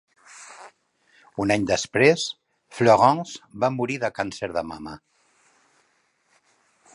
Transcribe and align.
Un 1.43 1.51
any 1.55 1.67
després 1.71 2.23
Florence 2.77 3.59
va 3.65 3.71
morir 3.77 3.99
de 4.05 4.11
càncer 4.21 4.51
de 4.57 4.65
mama. 4.71 4.97